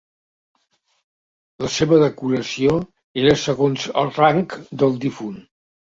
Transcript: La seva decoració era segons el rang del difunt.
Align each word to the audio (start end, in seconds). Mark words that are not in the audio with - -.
La 1.65 1.69
seva 1.75 1.99
decoració 2.05 2.79
era 3.25 3.37
segons 3.43 3.85
el 4.03 4.11
rang 4.17 4.43
del 4.83 4.99
difunt. 5.05 5.39